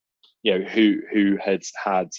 [0.43, 2.09] you know who who had had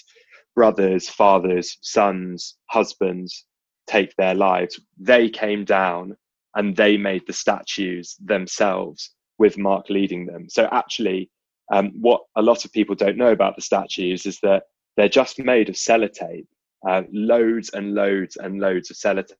[0.55, 3.45] brothers, fathers, sons, husbands
[3.87, 6.15] take their lives, they came down
[6.55, 10.47] and they made the statues themselves with Mark leading them.
[10.49, 11.29] So actually,
[11.71, 14.63] um, what a lot of people don't know about the statues is that
[14.97, 16.47] they're just made of sellotape,
[16.87, 19.35] uh, loads and loads and loads of sellotape.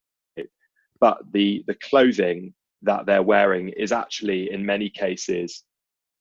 [0.99, 5.63] But the the clothing that they're wearing is actually, in many cases,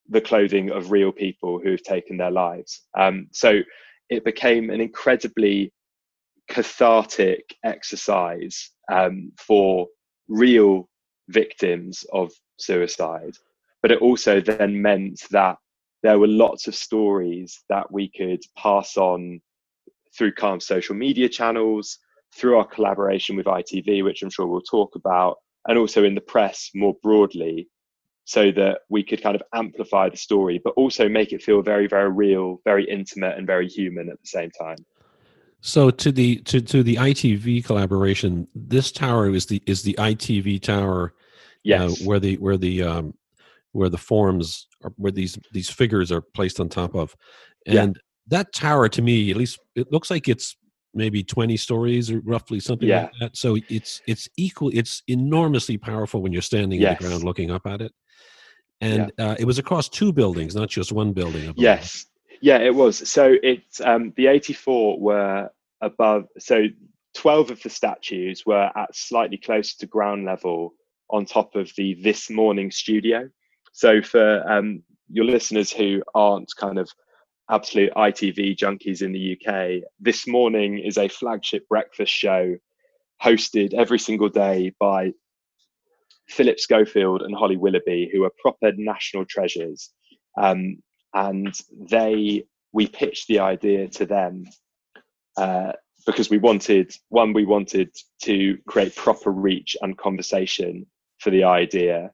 [0.08, 2.82] the clothing of real people who have taken their lives.
[2.96, 3.60] Um, so
[4.08, 5.72] it became an incredibly
[6.48, 9.86] cathartic exercise um, for
[10.28, 10.88] real
[11.28, 13.36] victims of suicide.
[13.82, 15.56] But it also then meant that
[16.02, 19.40] there were lots of stories that we could pass on
[20.16, 21.98] through Calm's social media channels,
[22.34, 26.20] through our collaboration with ITV, which I'm sure we'll talk about, and also in the
[26.20, 27.68] press more broadly,
[28.28, 31.86] so that we could kind of amplify the story, but also make it feel very,
[31.86, 34.76] very real, very intimate, and very human at the same time.
[35.62, 40.60] So to the to to the ITV collaboration, this tower is the is the ITV
[40.60, 41.14] tower,
[41.64, 42.02] Yes.
[42.02, 43.14] uh, where the where the um,
[43.72, 47.16] where the forms are, where these these figures are placed on top of,
[47.64, 47.84] Yeah.
[47.84, 50.54] and that tower to me, at least, it looks like it's
[50.92, 53.36] maybe twenty stories or roughly something like that.
[53.38, 54.70] So it's it's equal.
[54.74, 57.92] It's enormously powerful when you're standing on the ground looking up at it,
[58.80, 61.52] and uh, it was across two buildings, not just one building.
[61.56, 62.06] Yes.
[62.40, 63.08] Yeah, it was.
[63.10, 66.26] So it's um, the 84 were above.
[66.38, 66.64] So
[67.14, 70.74] 12 of the statues were at slightly closer to ground level
[71.10, 73.28] on top of the This Morning studio.
[73.72, 76.88] So for um, your listeners who aren't kind of
[77.50, 82.56] absolute ITV junkies in the UK, This Morning is a flagship breakfast show
[83.22, 85.12] hosted every single day by
[86.28, 89.90] Philip Schofield and Holly Willoughby, who are proper national treasures.
[90.40, 90.82] Um,
[91.14, 91.54] and
[91.90, 94.44] they, we pitched the idea to them
[95.36, 95.72] uh,
[96.06, 100.86] because we wanted, one, we wanted to create proper reach and conversation
[101.18, 102.10] for the idea.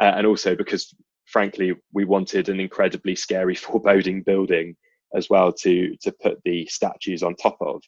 [0.00, 0.94] uh, and also because,
[1.26, 4.76] frankly, we wanted an incredibly scary, foreboding building
[5.14, 7.82] as well to to put the statues on top of.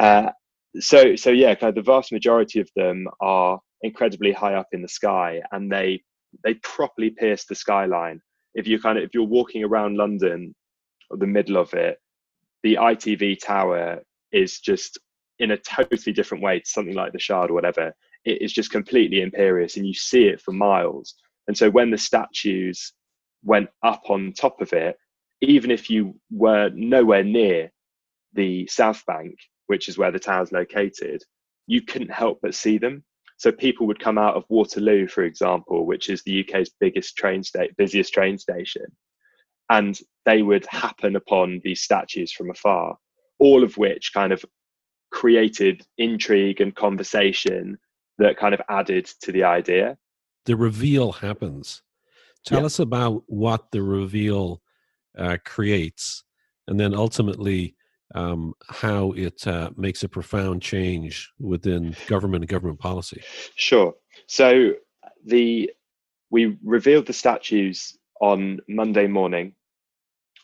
[0.00, 0.30] Uh,
[0.78, 4.82] so so yeah, kind of the vast majority of them are incredibly high up in
[4.82, 6.02] the sky, and they
[6.44, 8.20] they properly pierce the skyline.
[8.54, 10.54] If you kind of if you're walking around London,
[11.10, 11.98] or the middle of it,
[12.62, 14.00] the ITV tower
[14.32, 14.98] is just
[15.38, 17.94] in a totally different way to something like the Shard or whatever.
[18.24, 21.14] It is just completely imperious, and you see it for miles.
[21.48, 22.92] And so when the statues
[23.42, 24.96] went up on top of it,
[25.40, 27.72] even if you were nowhere near
[28.34, 29.34] the South Bank,
[29.66, 31.22] which is where the tower's located,
[31.66, 33.02] you couldn't help but see them.
[33.40, 37.42] So people would come out of Waterloo, for example, which is the UK's biggest train
[37.42, 38.84] state, busiest train station,
[39.70, 42.98] and they would happen upon these statues from afar,
[43.38, 44.44] all of which kind of
[45.10, 47.78] created intrigue and conversation
[48.18, 49.96] that kind of added to the idea.
[50.44, 51.82] The reveal happens.
[52.44, 52.66] Tell Yeah.
[52.66, 54.60] us about what the reveal
[55.16, 56.24] uh, creates,
[56.68, 57.74] and then ultimately
[58.14, 63.22] um, how it uh, makes a profound change within government and government policy.
[63.54, 63.94] Sure.
[64.26, 64.72] So
[65.24, 65.70] the
[66.30, 69.54] we revealed the statues on Monday morning.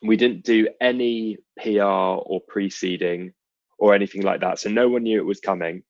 [0.03, 3.33] We didn't do any PR or preceding
[3.79, 5.83] or anything like that, so no one knew it was coming.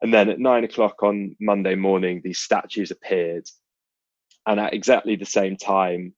[0.00, 3.44] And then at nine o'clock on Monday morning, these statues appeared,
[4.46, 6.14] and at exactly the same time,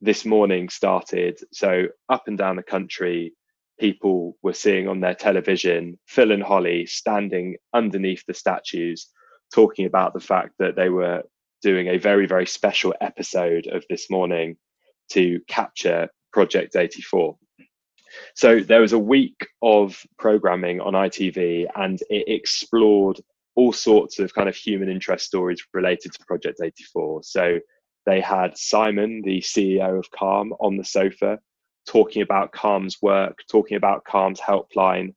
[0.00, 1.40] this morning started.
[1.52, 3.32] So up and down the country,
[3.78, 9.08] people were seeing on their television Phil and Holly standing underneath the statues,
[9.54, 11.22] talking about the fact that they were
[11.62, 14.56] doing a very, very special episode of this morning
[15.10, 17.36] to capture Project 84.
[18.34, 23.20] So there was a week of programming on ITV and it explored
[23.54, 27.22] all sorts of kind of human interest stories related to Project 84.
[27.24, 27.58] So
[28.06, 31.38] they had Simon, the CEO of Calm, on the sofa
[31.88, 35.14] talking about Calm's work, talking about Calm's helpline,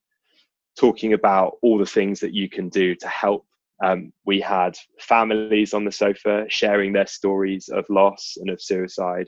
[0.80, 3.46] talking about all the things that you can do to help.
[3.84, 9.28] Um, we had families on the sofa sharing their stories of loss and of suicide.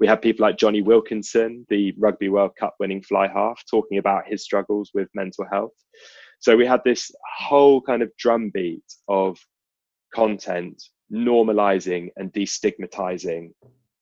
[0.00, 4.26] We had people like Jonny Wilkinson, the Rugby World Cup winning fly half, talking about
[4.26, 5.72] his struggles with mental health.
[6.40, 9.38] So we had this whole kind of drumbeat of
[10.12, 13.50] content normalizing and destigmatizing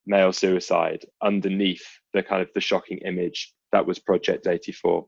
[0.06, 5.06] male suicide underneath the kind of the shocking image that was Project 84.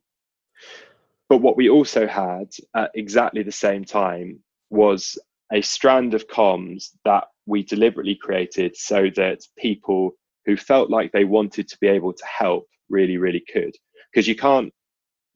[1.29, 5.19] But what we also had at exactly the same time was
[5.53, 10.13] a strand of comms that we deliberately created so that people
[10.47, 13.75] who felt like they wanted to be able to help really, really could.
[14.13, 14.73] Because you can't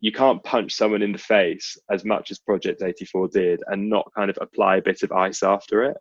[0.00, 4.06] you can't punch someone in the face as much as Project 84 did and not
[4.14, 5.96] kind of apply a bit of ice after it.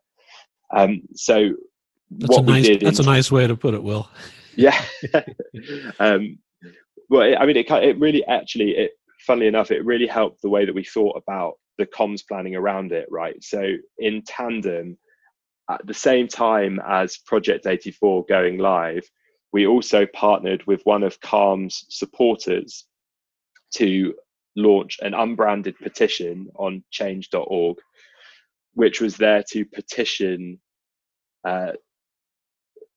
[0.76, 1.52] Um, so
[2.12, 2.68] That's what a nice.
[2.68, 4.10] we did That's in- a nice way to put it, Will.
[4.58, 4.80] yeah.
[6.00, 6.40] Um
[7.10, 10.50] well it, i mean it, it really actually it funnily enough it really helped the
[10.50, 13.44] way that we thought about the comms planning around it right?
[13.44, 14.98] So in tandem
[15.70, 19.04] at the same time as project 84 going live
[19.52, 22.86] we also partnered with one of calm's supporters
[23.76, 24.14] to
[24.56, 27.78] launch an unbranded petition on change.org
[28.74, 30.60] which was there to petition
[31.46, 31.72] uh,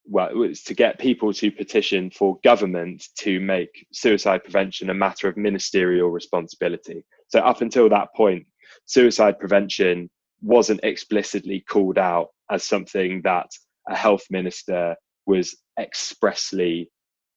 [0.09, 4.95] well, it was to get people to petition for government to make suicide prevention a
[4.95, 7.05] matter of ministerial responsibility.
[7.29, 8.47] So, up until that point,
[8.87, 10.09] suicide prevention
[10.41, 13.51] wasn't explicitly called out as something that
[13.89, 16.91] a health minister was expressly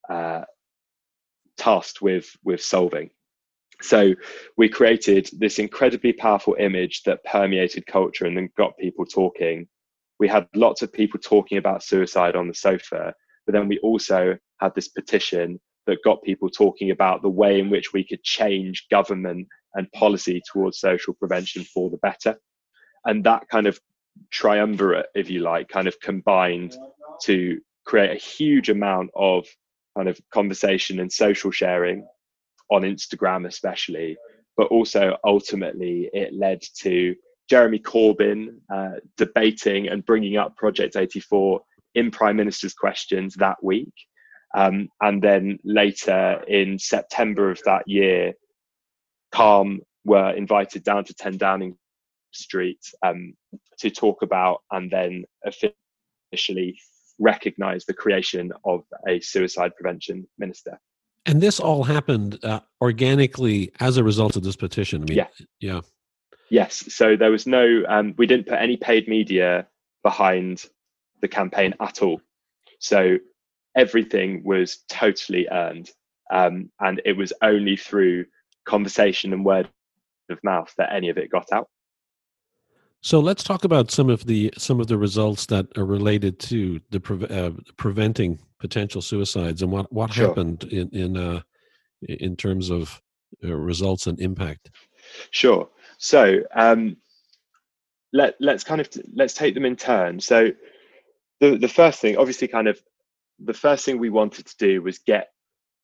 [0.10, 0.44] uh,
[1.58, 3.10] tasked with with solving.
[3.82, 4.14] So
[4.58, 9.68] we created this incredibly powerful image that permeated culture and then got people talking
[10.22, 13.12] we had lots of people talking about suicide on the sofa,
[13.48, 17.72] but then we also had this petition that got people talking about the way in
[17.72, 22.38] which we could change government and policy towards social prevention for the better.
[23.04, 23.80] And that kind of
[24.30, 26.78] triumvirate, if you like, kind of combined
[27.24, 29.48] to create a huge amount of
[29.98, 32.06] kind of conversation and social sharing
[32.70, 34.18] on Instagram, especially,
[34.56, 37.16] but also ultimately it led to
[37.52, 41.60] Jeremy Corbyn uh, debating and bringing up Project 84
[41.96, 43.92] in Prime Minister's questions that week.
[44.56, 48.32] Um, and then later in September of that year,
[49.34, 51.76] Calm were invited down to 10 Downing
[52.32, 53.34] Street um,
[53.80, 56.80] to talk about and then officially
[57.20, 60.80] recognize the creation of a suicide prevention minister.
[61.26, 65.02] And this all happened uh, organically as a result of this petition.
[65.02, 65.28] I mean, Yeah.
[65.60, 65.82] yeah.
[66.52, 66.94] Yes.
[66.94, 69.68] So there was no, um, we didn't put any paid media
[70.04, 70.66] behind
[71.22, 72.20] the campaign at all.
[72.80, 73.18] So
[73.76, 75.90] everything was totally earned.
[76.30, 78.26] Um, and it was only through
[78.66, 79.70] conversation and word
[80.30, 81.70] of mouth that any of it got out.
[83.00, 86.82] So let's talk about some of the some of the results that are related to
[86.92, 90.28] the pre- uh, preventing potential suicides and what what sure.
[90.28, 91.42] happened in in uh,
[92.08, 93.02] in terms of
[93.44, 94.70] uh, results and impact.
[95.32, 95.68] Sure.
[96.02, 96.98] So um,
[98.12, 100.20] let let's kind of let's take them in turn.
[100.20, 100.50] So
[101.40, 102.82] the the first thing, obviously, kind of
[103.38, 105.30] the first thing we wanted to do was get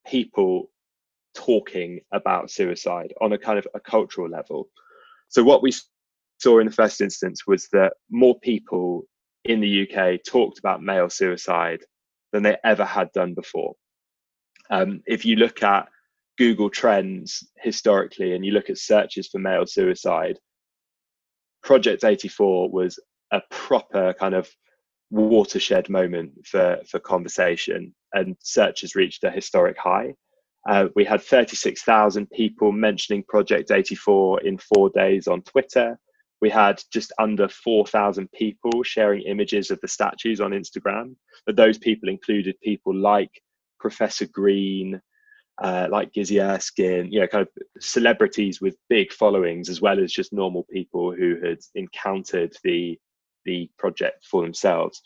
[0.08, 0.72] people
[1.36, 4.70] talking about suicide on a kind of a cultural level.
[5.30, 5.72] So what we
[6.40, 9.04] saw in the first instance was that more people
[9.44, 11.82] in the UK talked about male suicide
[12.34, 13.76] than they ever had done before.
[14.72, 15.88] Um, if you look at
[16.38, 20.38] Google Trends historically and you look at searches for male suicide,
[21.64, 23.00] Project 84 was
[23.32, 24.50] a proper kind of
[25.10, 30.14] watershed moment for, for conversation, and searches reached a historic high.
[30.68, 35.98] Uh, we had 36,000 people mentioning Project 84 in four days on Twitter.
[36.42, 41.16] We had just under 4,000 people sharing images of the statues on Instagram.
[41.46, 43.32] But those people included people like
[43.80, 45.02] Professor Green,
[45.60, 47.50] uh, like Gizzi Erskine, you know, kind of
[47.82, 53.00] celebrities with big followings, as well as just normal people who had encountered the
[53.46, 55.02] the project for themselves.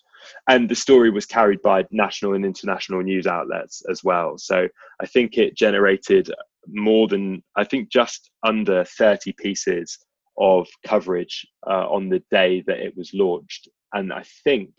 [0.47, 4.38] And the story was carried by national and international news outlets as well.
[4.38, 4.68] So
[4.99, 6.30] I think it generated
[6.68, 9.97] more than, I think just under 30 pieces
[10.38, 13.68] of coverage uh, on the day that it was launched.
[13.93, 14.72] And I think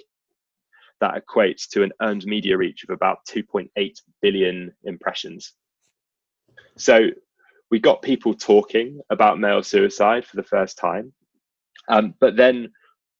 [1.00, 3.68] that equates to an earned media reach of about 2.8
[4.20, 5.54] billion impressions.
[6.82, 7.10] So
[7.70, 11.12] we got people talking about male suicide for the first time.
[11.88, 12.72] Um, but then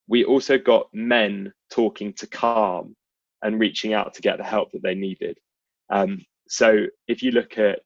[0.09, 2.97] we also got men talking to Calm
[3.41, 5.39] and reaching out to get the help that they needed.
[5.91, 7.83] Um, so if you look at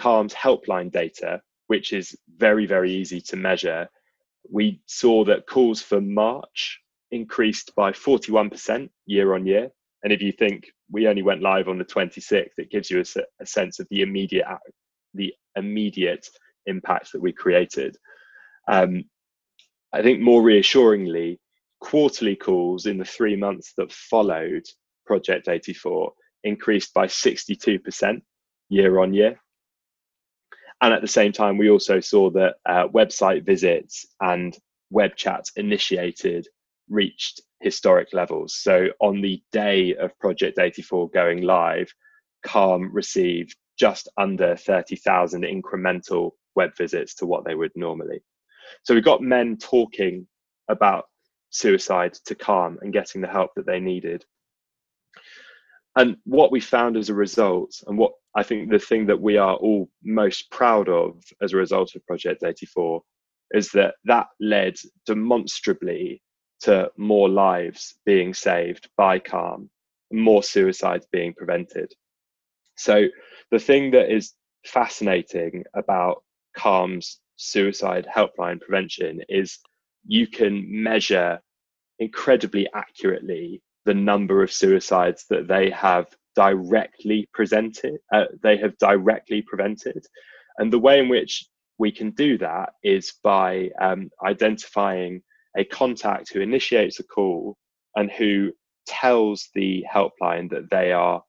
[0.00, 3.88] Calm's helpline data, which is very, very easy to measure,
[4.50, 9.68] we saw that calls for March increased by 41% year on year.
[10.04, 13.20] And if you think we only went live on the 26th, it gives you a,
[13.42, 14.46] a sense of the immediate
[15.14, 16.26] the immediate
[16.66, 17.96] impact that we created.
[18.68, 19.04] Um,
[19.92, 21.38] I think more reassuringly,
[21.80, 24.64] quarterly calls in the three months that followed
[25.06, 26.12] Project 84
[26.44, 28.22] increased by 62%
[28.68, 29.38] year on year.
[30.80, 34.56] And at the same time, we also saw that uh, website visits and
[34.90, 36.48] web chats initiated
[36.88, 38.56] reached historic levels.
[38.56, 41.92] So on the day of Project 84 going live,
[42.42, 48.22] Calm received just under 30,000 incremental web visits to what they would normally.
[48.84, 50.26] So we got men talking
[50.68, 51.04] about
[51.50, 54.24] suicide to calm and getting the help that they needed.
[55.96, 59.36] And what we found as a result, and what I think the thing that we
[59.36, 63.02] are all most proud of as a result of Project 84,
[63.52, 66.22] is that that led demonstrably
[66.62, 69.68] to more lives being saved by Calm,
[70.10, 71.92] more suicides being prevented.
[72.82, 73.06] So,
[73.52, 74.32] the thing that is
[74.66, 76.24] fascinating about
[76.56, 79.58] Calm's suicide helpline prevention is
[80.06, 81.40] you can measure
[82.00, 89.42] incredibly accurately the number of suicides that they have directly presented uh, they have directly
[89.42, 90.04] prevented.
[90.58, 91.46] And the way in which
[91.78, 95.22] we can do that is by um, identifying
[95.56, 97.56] a contact who initiates a call
[97.94, 98.52] and who
[98.86, 101.22] tells the helpline that they are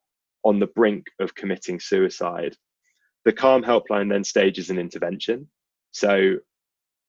[0.44, 2.56] on the brink of committing suicide.
[3.26, 5.48] The calm helpline then stages an intervention.
[5.92, 6.38] So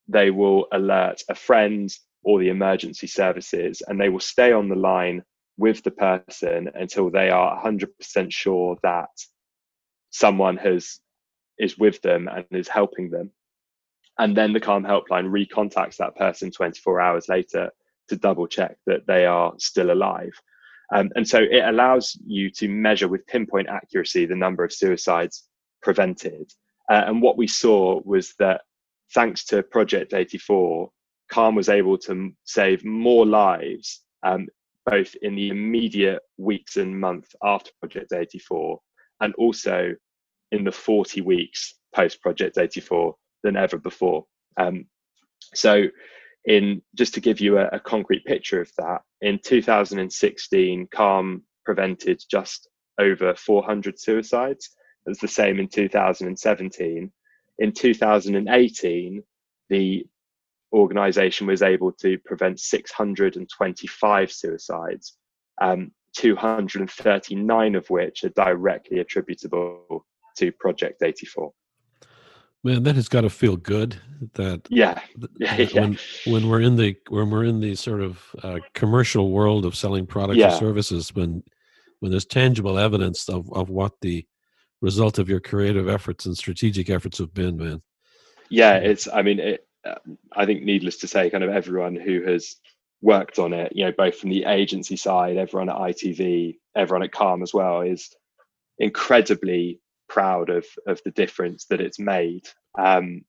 [0.09, 1.91] they will alert a friend
[2.23, 5.23] or the emergency services and they will stay on the line
[5.57, 9.11] with the person until they are 100% sure that
[10.11, 11.01] someone has
[11.59, 13.31] is with them and is helping them.
[14.19, 17.71] And then the calm helpline recontacts that person 24 hours later
[18.09, 20.33] to double check that they are still alive
[20.93, 25.45] um, and so it allows you to measure with pinpoint accuracy the number of suicides
[25.83, 26.51] prevented
[26.91, 28.63] uh, and what we saw was that
[29.13, 30.91] thanks to project 84
[31.31, 34.47] Calm was able to save more lives, um,
[34.87, 38.81] both in the immediate weeks and months after Project 84,
[39.21, 39.95] and also
[40.53, 44.27] in the 40 weeks post Project 84 than ever before.
[44.59, 44.87] Um,
[45.55, 45.85] so,
[46.47, 52.23] in just to give you a, a concrete picture of that, in 2016, Calm prevented
[52.31, 52.69] just
[52.99, 54.71] over 400 suicides.
[55.07, 57.13] It was the same in 2017.
[57.59, 59.23] In 2018,
[59.71, 60.07] the
[60.73, 65.17] organization was able to prevent 625 suicides
[65.61, 70.05] um, 239 of which are directly attributable
[70.37, 71.53] to Project 84.
[72.65, 73.97] Man, that has got to feel good.
[74.35, 75.01] That yeah,
[75.39, 75.81] yeah, yeah.
[75.83, 79.77] When when we're in the when we're in the sort of uh, commercial world of
[79.77, 80.55] selling products Yeah.
[80.55, 81.43] or services, when
[82.01, 84.27] when there's tangible evidence of of what the
[84.81, 87.81] result of your creative efforts and strategic efforts have been, man.
[88.51, 89.95] yeah it's i mean it uh,
[90.37, 92.57] i think needless to say kind of everyone who has
[93.01, 97.13] worked on it you know both from the agency side everyone at itv everyone at
[97.13, 98.15] calm as well is
[98.79, 102.47] incredibly proud of of the difference that it's made.
[102.79, 103.23] Um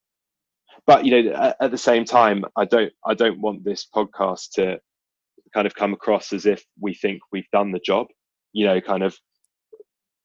[0.85, 4.51] but you know at, at the same time i don't i don't want this podcast
[4.51, 4.79] to
[5.53, 8.07] kind of come across as if we think we've done the job.
[8.53, 9.17] You know kind of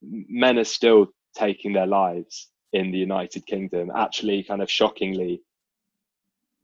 [0.03, 5.43] men are still taking their lives in the United Kingdom, actually, kind of shockingly,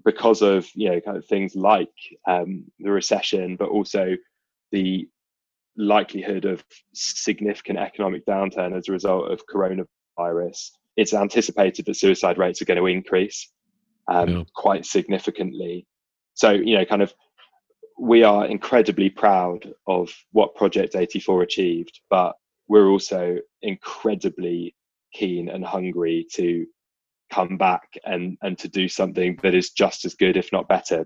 [0.05, 1.93] because of you know kind of things like
[2.29, 4.17] um, the recession, but also
[4.73, 5.09] the
[5.77, 6.65] likelihood of
[6.95, 10.71] significant economic downturn as a result of coronavirus.
[10.97, 13.51] It's anticipated that suicide rates are going to increase
[14.09, 14.43] um, Yeah.
[14.55, 15.87] quite significantly.
[16.35, 17.13] So you know, kind of,
[17.99, 22.35] we are incredibly proud of what Project 84 achieved, but
[22.69, 24.75] we're also incredibly
[25.13, 26.67] keen and hungry to
[27.33, 31.05] come back and and to do something that is just as good if not better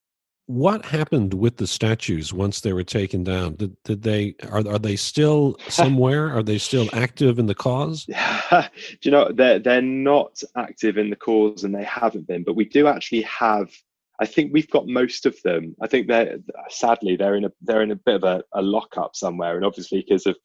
[0.51, 3.55] What happened with the statues once they were taken down?
[3.55, 6.37] Did did they are are they still somewhere?
[6.37, 8.07] Are they still active in the cause?
[8.51, 8.65] do
[9.03, 12.65] you know they're they're not active in the cause and they haven't been but we
[12.65, 13.71] do actually have
[14.21, 16.39] i think we've got most of them i think they're
[16.69, 20.01] sadly they're in a they're in a bit of a, a lockup somewhere and obviously
[20.01, 20.37] because of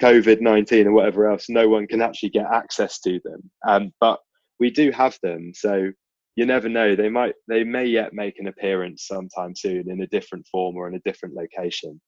[0.00, 4.20] covid-19 and whatever else no one can actually get access to them um, but
[4.58, 5.90] we do have them so
[6.36, 10.06] you never know they might they may yet make an appearance sometime soon in a
[10.06, 12.00] different form or in a different location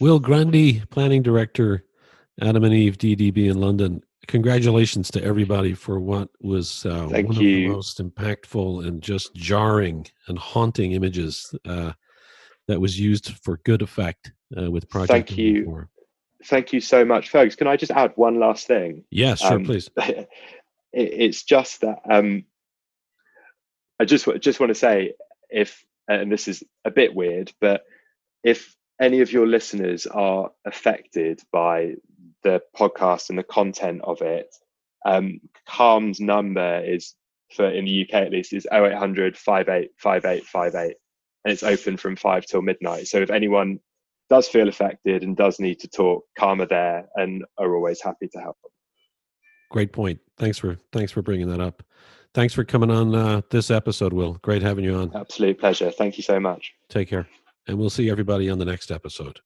[0.00, 1.84] Will Grundy, planning director,
[2.40, 4.02] Adam and Eve DDB in London.
[4.26, 10.06] Congratulations to everybody for what was uh, one of the most impactful and just jarring
[10.28, 11.92] and haunting images uh,
[12.68, 15.28] that was used for good effect uh, with Project.
[15.28, 15.56] Thank you.
[15.58, 15.88] 84.
[16.44, 19.64] thank you so much folks can i just add one last thing Yes, sure, Um,
[19.64, 19.88] please.
[19.96, 20.28] it,
[20.92, 22.44] it's just that um,
[24.02, 25.12] I just just want to say
[25.48, 27.82] if and this is a bit weird, but
[28.42, 31.94] if any of your listeners are affected by
[32.42, 34.52] the podcast and the content of it,
[35.06, 35.38] um,
[35.68, 37.14] Calm's number is
[37.54, 40.96] for in the UK at least is 0800 585858
[41.44, 43.06] and it's open from five till midnight.
[43.06, 43.78] So if anyone
[44.28, 48.26] does feel affected and does need to talk, Calm are there and are always happy
[48.32, 48.56] to help.
[49.70, 50.18] Great point.
[50.38, 51.84] Thanks for thanks for bringing that up.
[52.34, 54.38] Thanks for coming on uh, this episode, Will.
[54.42, 55.14] Great having you on.
[55.14, 55.90] Absolute pleasure.
[55.90, 56.72] Thank you so much.
[56.88, 57.28] Take care,
[57.66, 59.40] and we'll see everybody on the next episode.